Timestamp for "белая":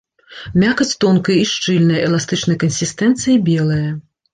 3.57-3.89